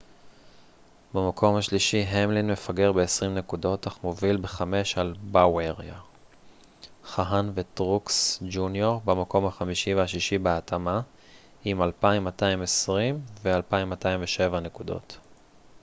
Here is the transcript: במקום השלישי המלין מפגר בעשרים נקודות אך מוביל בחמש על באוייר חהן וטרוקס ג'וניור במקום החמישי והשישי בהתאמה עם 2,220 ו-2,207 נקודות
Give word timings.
במקום 1.13 1.55
השלישי 1.55 1.97
המלין 2.01 2.47
מפגר 2.51 2.91
בעשרים 2.91 3.35
נקודות 3.35 3.87
אך 3.87 3.99
מוביל 4.03 4.37
בחמש 4.37 4.97
על 4.97 5.15
באוייר 5.31 5.75
חהן 7.03 7.51
וטרוקס 7.53 8.43
ג'וניור 8.51 9.01
במקום 9.05 9.45
החמישי 9.45 9.95
והשישי 9.95 10.37
בהתאמה 10.37 11.01
עם 11.65 11.81
2,220 11.83 13.21
ו-2,207 13.43 14.59
נקודות 14.59 15.17